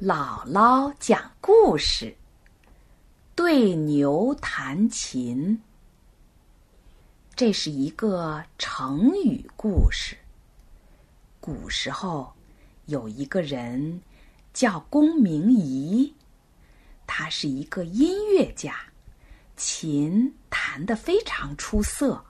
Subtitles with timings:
[0.00, 2.14] 姥姥讲故事：
[3.34, 5.60] 对牛弹琴。
[7.34, 10.16] 这是一个成语故事。
[11.40, 12.32] 古时候
[12.86, 14.00] 有一个人
[14.52, 16.14] 叫公明仪，
[17.04, 18.76] 他是一个音乐家，
[19.56, 22.24] 琴弹得非常出色。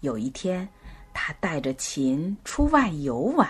[0.00, 0.66] 有一天，
[1.12, 3.46] 他带着琴出外游玩，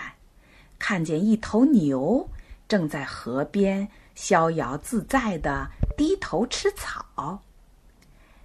[0.77, 2.29] 看见一头牛。
[2.69, 7.41] 正在河边逍遥自在的低头吃草。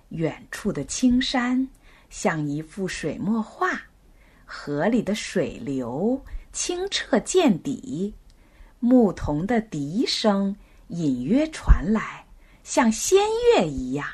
[0.08, 1.68] 远处的青山
[2.08, 3.82] 像一幅水墨画，
[4.46, 8.14] 河里的水流清澈见底，
[8.80, 10.56] 牧童的笛声
[10.88, 12.24] 隐约传来，
[12.62, 13.18] 像仙
[13.56, 14.08] 乐一样。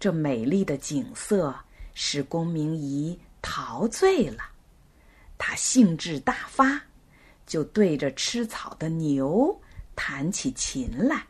[0.00, 1.54] 这美丽的景色
[1.94, 4.42] 使公明仪陶醉了，
[5.38, 6.80] 他兴致大发。
[7.50, 9.60] 就对着吃草的牛
[9.96, 11.26] 弹起琴来，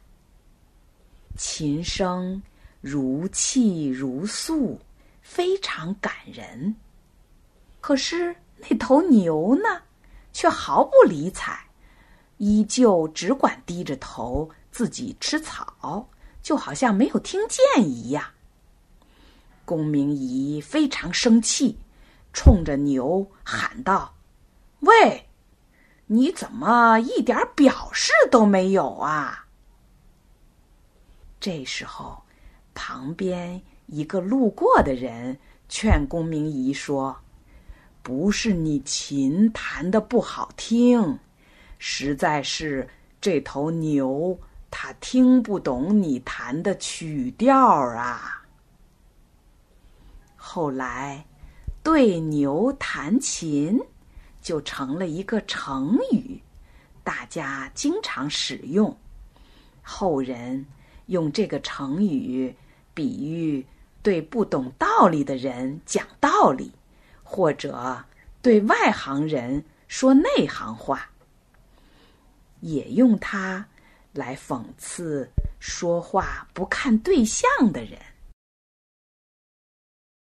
[1.35, 2.43] 琴声
[2.83, 4.79] 如泣如诉，
[5.23, 6.77] 非常感人。
[7.81, 9.81] 可是那头牛呢，
[10.31, 11.59] 却毫不理睬，
[12.37, 16.07] 依旧只管低着头自己吃草，
[16.43, 18.23] 就好像没有听见一样。
[19.65, 21.79] 公明仪非常生气，
[22.35, 24.15] 冲着牛喊道
[24.81, 25.27] ：“喂！”
[26.13, 29.47] 你怎么一点表示都没有啊？
[31.39, 32.21] 这时候，
[32.75, 37.17] 旁边一个路过的人劝公明仪说
[38.03, 41.17] ：“不是你琴弹的不好听，
[41.79, 42.89] 实在是
[43.21, 44.37] 这头牛
[44.69, 48.43] 它听不懂你弹的曲调啊。”
[50.35, 51.25] 后来，
[51.85, 53.81] 对牛弹琴。
[54.41, 56.41] 就成了一个成语，
[57.05, 58.97] 大家经常使用。
[59.83, 60.67] 后人
[61.07, 62.55] 用这个成语
[62.95, 63.67] 比喻
[64.03, 66.73] 对不懂道理的人讲道理，
[67.23, 68.05] 或者
[68.41, 71.11] 对外行人说内行话，
[72.61, 73.67] 也用它
[74.13, 77.99] 来讽刺说话不看对象的人。